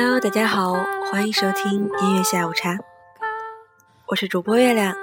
[0.00, 0.74] Hello，大家好，
[1.10, 2.78] 欢迎收听音乐下午茶，
[4.06, 4.94] 我是主播月亮。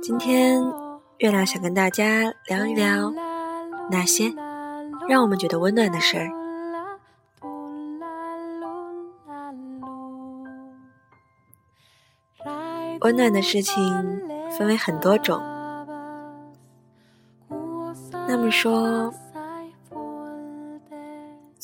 [0.00, 0.62] 今天
[1.16, 3.12] 月亮想跟大家聊一聊
[3.90, 4.32] 那些
[5.08, 6.30] 让我们觉得温暖的事儿。
[13.00, 14.22] 温暖的事情
[14.56, 15.42] 分为很多种，
[18.28, 19.12] 那么说。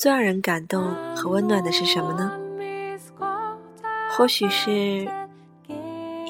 [0.05, 2.31] 最让人感动和温暖的是什么呢？
[4.11, 5.09] 或许是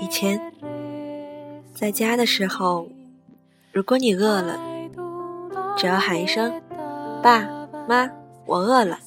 [0.02, 0.40] 以前
[1.74, 2.88] 在家的时候，
[3.74, 4.58] 如果你饿了，
[5.76, 6.54] 只要喊一声
[7.22, 7.46] “爸
[7.86, 8.10] 妈，
[8.46, 8.98] 我饿了”，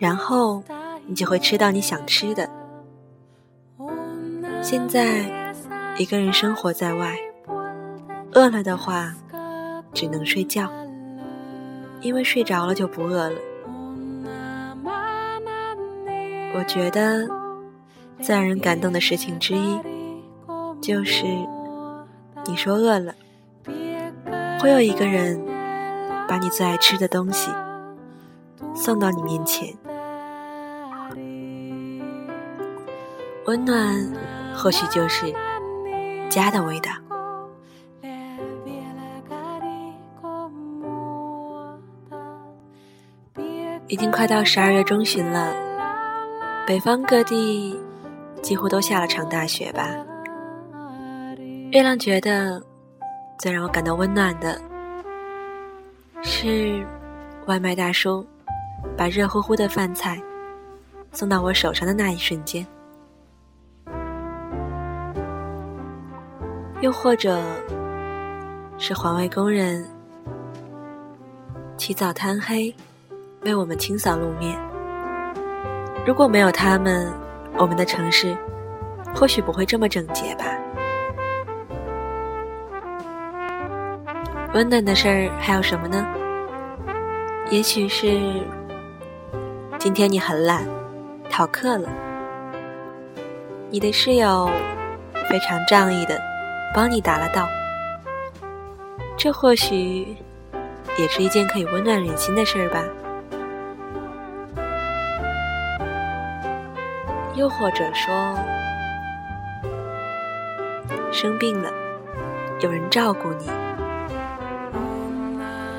[0.00, 0.60] 然后
[1.06, 2.50] 你就会吃到你想吃的。
[4.64, 5.54] 现在
[5.96, 7.16] 一个人生活在外，
[8.32, 9.14] 饿了的话，
[9.94, 10.68] 只能睡觉。
[12.00, 13.36] 因为睡着了就不饿了。
[16.54, 17.28] 我觉得
[18.20, 19.78] 最让人感动的事情之一，
[20.80, 21.24] 就是
[22.46, 23.14] 你说饿了，
[24.60, 25.40] 会有一个人
[26.26, 27.50] 把你最爱吃的东西
[28.74, 29.76] 送到你面前。
[33.46, 34.12] 温暖，
[34.54, 35.32] 或许就是
[36.28, 36.90] 家的味道。
[43.88, 45.50] 已经快到十二月中旬了，
[46.66, 47.74] 北方各地
[48.42, 49.88] 几乎都下了场大雪吧。
[51.72, 52.62] 月亮觉得
[53.38, 54.60] 最让我感到温暖的
[56.22, 56.86] 是
[57.46, 58.26] 外卖大叔
[58.94, 60.20] 把热乎乎的饭菜
[61.12, 62.66] 送到我手上的那一瞬间，
[66.82, 67.40] 又或者
[68.76, 69.82] 是环卫工人
[71.78, 72.74] 起早贪黑。
[73.48, 74.58] 为我们清扫路面。
[76.06, 77.10] 如果没有他们，
[77.56, 78.36] 我们的城市
[79.14, 80.44] 或许不会这么整洁吧。
[84.52, 86.06] 温暖的事儿还有什么呢？
[87.48, 88.20] 也许是
[89.78, 90.66] 今天你很懒，
[91.30, 91.88] 逃课了，
[93.70, 94.50] 你的室友
[95.30, 96.20] 非常仗义的
[96.74, 97.48] 帮你答了到。
[99.16, 100.14] 这或许
[100.98, 102.84] 也是一件可以温暖人心的事儿吧。
[107.38, 108.12] 又或者说，
[111.12, 111.70] 生病了，
[112.60, 113.46] 有人照顾你，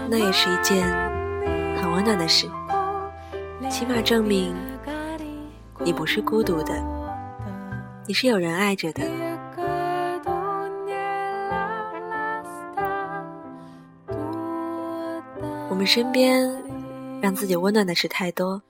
[0.09, 0.87] 那也是一件
[1.77, 2.49] 很温暖的事。
[3.69, 4.55] 起码证明
[5.79, 6.73] 你不是孤独的，
[8.07, 9.03] 你是有人爱着的。
[15.69, 16.49] 我们身边
[17.21, 18.61] 让自己温暖的事太多。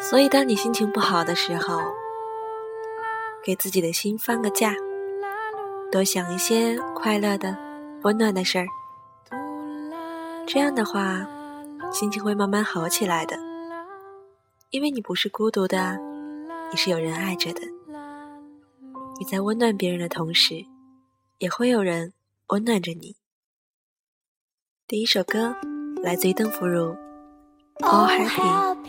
[0.00, 1.80] 所以，当你心情不好的时候，
[3.44, 4.74] 给自己的心放个假，
[5.92, 7.56] 多想一些快乐的、
[8.02, 8.66] 温暖的事儿。
[10.46, 11.24] 这样的话，
[11.92, 13.36] 心情会慢慢好起来的。
[14.70, 15.98] 因为你不是孤独的，
[16.70, 17.60] 你是有人爱着的。
[19.18, 20.64] 你在温暖别人的同时，
[21.38, 22.14] 也会有人
[22.48, 23.16] 温暖着你。
[24.88, 25.54] 第一首歌
[26.02, 26.88] 来自于邓福如，
[27.80, 28.84] 《All Happy》。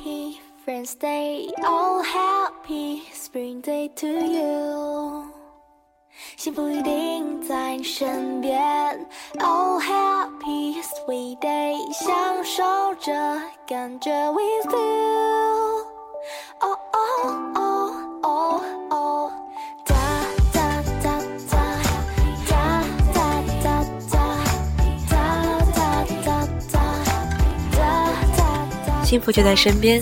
[29.03, 30.01] 幸福就在身边。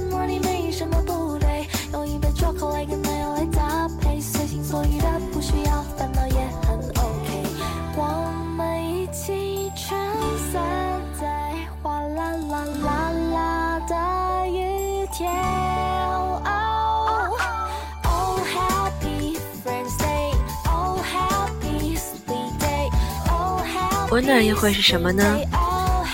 [24.11, 25.23] 温暖又会是什么呢？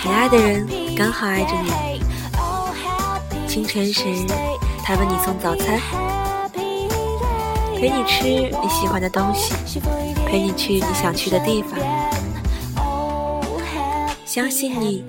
[0.05, 1.99] 你爱的人刚好爱着你。
[3.47, 4.03] 清晨时，
[4.83, 5.79] 他为你送早餐，
[7.75, 9.81] 陪你吃你喜欢的东西，
[10.27, 11.79] 陪你去你想去的地方。
[14.25, 15.03] 相信你，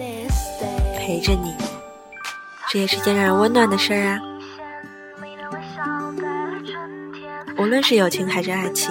[0.97, 1.53] 陪着你，
[2.71, 4.19] 这也是件让人温暖的事儿啊。
[7.59, 8.91] 无论是友情还是爱情，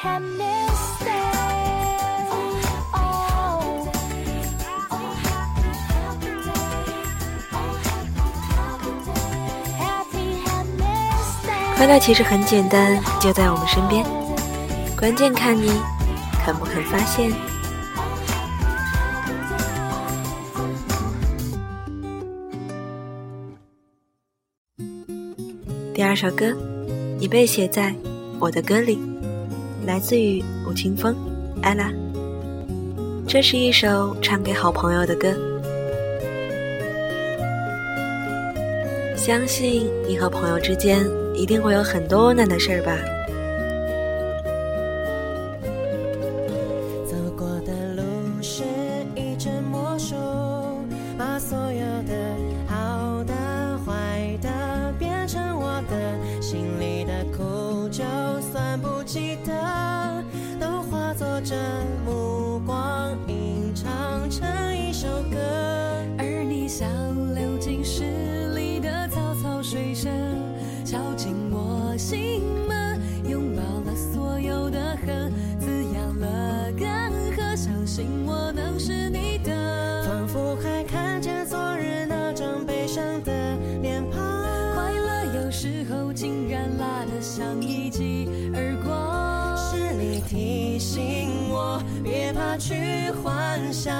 [0.00, 0.16] 快
[11.86, 14.04] 乐其实很简单，就在我们身边，
[14.96, 15.68] 关键看你
[16.44, 17.32] 肯不肯发现。
[25.92, 26.56] 第二首歌，
[27.18, 27.92] 你被写在
[28.38, 28.96] 我的歌里，
[29.86, 31.14] 来自于吴青峰，
[31.62, 31.90] 艾拉。
[33.26, 35.28] 这是一首唱给好朋友的歌，
[39.16, 41.06] 相信你和朋友之间。
[41.34, 42.98] 一定会有很多温暖的事儿吧。
[72.28, 80.04] 心门，拥抱了所有的恨，滋养了干涸，相信我能是你的。
[80.06, 83.32] 仿佛还看见昨日那张悲伤的
[83.80, 84.20] 脸庞，
[84.74, 89.56] 快乐有时候竟然辣得像一记耳光。
[89.56, 93.94] 是你提醒我，别怕去幻想，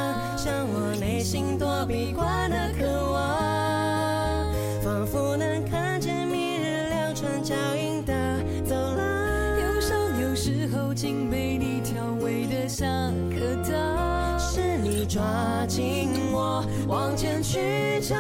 [15.09, 15.25] 抓
[15.67, 18.19] 紧我，往前去张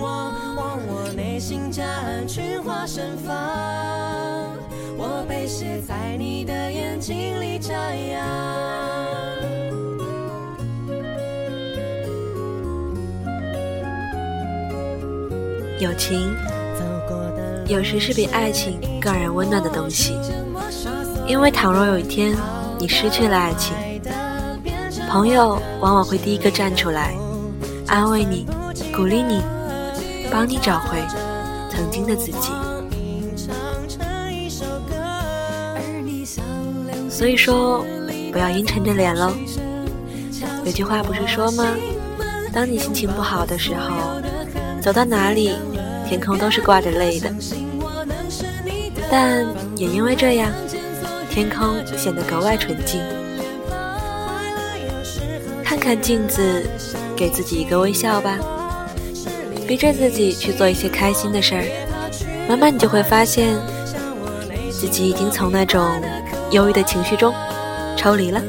[0.00, 3.36] 望，望我内心夹岸群花盛放。
[4.96, 8.26] 我被写在你的眼睛里眨样。
[15.78, 16.34] 友情。
[17.66, 20.18] 有时是比爱情更让人温暖的东西，
[21.24, 22.36] 因为倘若有一天
[22.80, 23.76] 你失去了爱情，
[25.10, 27.16] 朋友往往会第一个站出来，
[27.88, 28.46] 安慰你，
[28.94, 29.42] 鼓励你，
[30.30, 31.02] 帮你找回
[31.68, 32.52] 曾经的自己。
[37.08, 37.84] 所以说，
[38.30, 39.32] 不要阴沉着脸喽。
[40.64, 41.64] 有句话不是说吗？
[42.52, 44.20] 当你心情不好的时候，
[44.80, 45.56] 走到哪里。
[46.08, 47.32] 天空都是挂着泪的，
[49.08, 50.50] 但也因为这样，
[51.30, 53.00] 天空显得格外纯净。
[55.90, 56.62] 看镜子，
[57.16, 58.38] 给自己一个微笑吧，
[59.66, 61.64] 逼着自己去做一些开心的事儿，
[62.48, 63.58] 慢慢你就会发现，
[64.70, 65.84] 自己已经从那种
[66.52, 67.34] 忧郁的情绪中
[67.96, 68.40] 抽离了。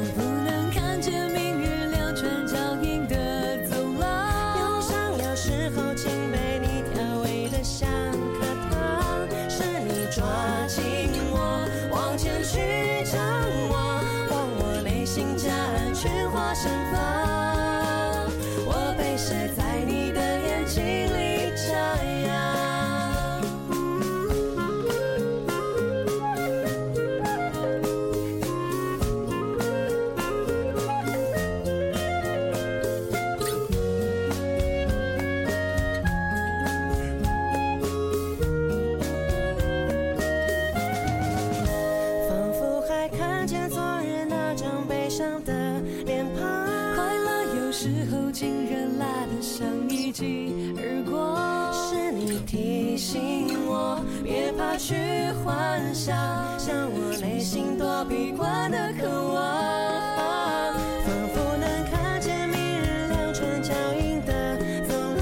[54.77, 54.96] 去
[55.44, 56.15] 幻想，
[56.58, 60.74] 像我内心躲避惯的渴望，
[61.06, 65.22] 仿佛能看见明日两串脚印的走廊。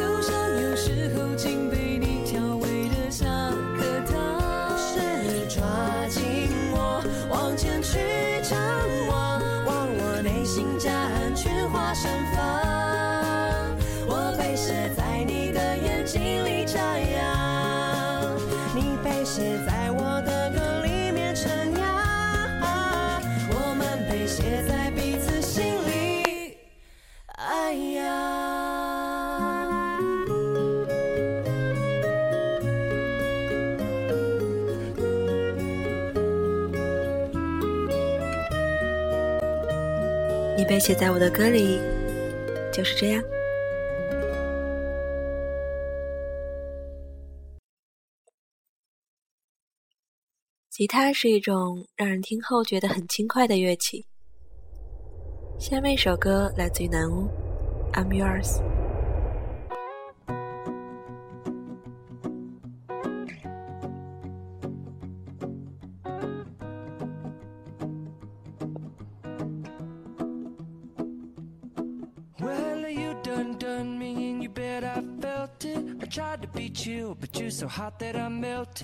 [0.00, 3.26] 忧伤有时候竟被你调味的像
[3.76, 4.78] 颗糖。
[4.78, 5.62] 是你抓
[6.08, 7.98] 紧我，往前去
[40.78, 41.78] 写在我的歌里，
[42.72, 43.22] 就是这样。
[50.70, 54.06] 吉他是一种让人听后觉得很轻快的乐器。
[55.58, 57.28] 下面一首歌来自于南欧，
[57.94, 58.58] 《I'm Yours》。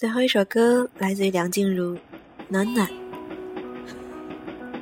[0.00, 1.94] 最后一首歌来自于梁静茹，
[2.48, 2.88] 《暖暖》。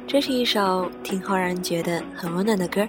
[0.07, 2.89] 这是一首听后让人觉得很温暖的歌。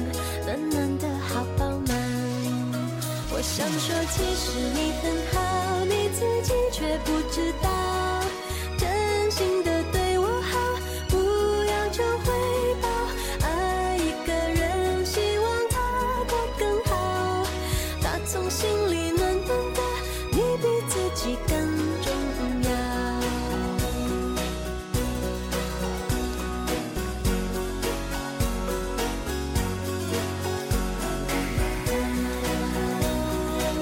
[3.53, 7.69] 想说，其实你很好，你自己却不知道，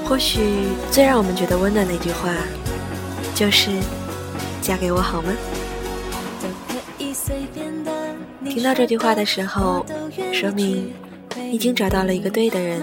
[0.09, 0.39] 或许
[0.91, 2.33] 最让我们觉得温暖的一句话，
[3.35, 3.69] 就是
[4.59, 5.31] “嫁给我好吗
[8.43, 9.85] 听到这句话的时候，
[10.33, 10.91] 说明
[11.51, 12.81] 已经找到了一个对的人。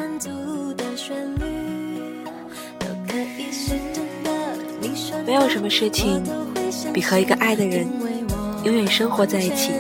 [5.26, 6.22] 没有什么事情
[6.94, 7.88] 比和一个爱的人
[8.62, 9.72] 永远生活在一起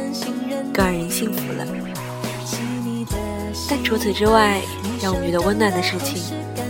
[0.74, 1.64] 更让人幸福了。
[3.70, 4.60] 但除此之外，
[5.00, 6.20] 让我们觉得温暖的事情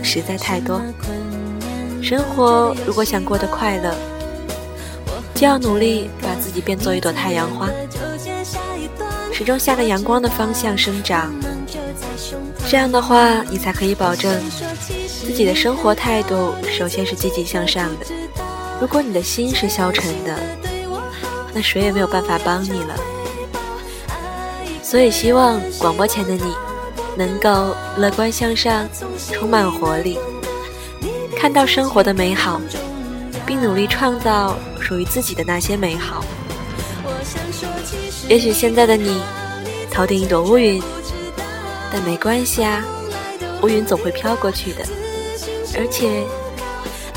[0.07, 0.81] 实在太多。
[2.01, 3.93] 生活如果想过得快乐，
[5.35, 7.67] 就要努力把自己变作一朵太阳花，
[9.33, 11.33] 始终向着阳光的方向生长。
[12.69, 14.33] 这样的话，你才可以保证
[15.21, 18.05] 自己的生活态度首先是积极向上的。
[18.79, 20.39] 如果你的心是消沉的，
[21.53, 22.95] 那谁也没有办法帮你了。
[24.81, 26.55] 所以，希望广播前的你
[27.17, 28.87] 能够乐观向上，
[29.31, 30.19] 充满活力，
[31.35, 32.61] 看到生活的美好，
[33.45, 36.23] 并努力创造属于自己的那些美好。
[38.29, 39.19] 也许现在的你
[39.89, 40.81] 头顶一朵乌云，
[41.91, 42.83] 但没关系啊，
[43.63, 44.85] 乌云总会飘过去的。
[45.75, 46.23] 而且，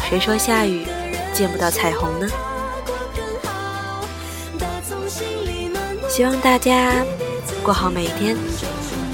[0.09, 0.87] 谁说下雨
[1.35, 2.27] 见不到彩虹呢？
[6.09, 6.93] 希望大家
[7.63, 8.37] 过好每一天，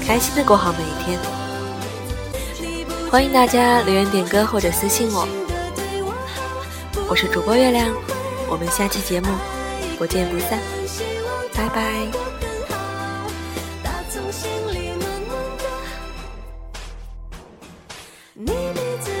[0.07, 1.19] 开心的过好每一天。
[3.11, 5.27] 欢迎大家留言、点歌或者私信我。
[7.09, 7.89] 我是主播月亮，
[8.49, 9.27] 我们下期节目
[9.97, 10.59] 不见不散，
[11.53, 12.07] 拜拜。
[18.33, 19.16] 你每次。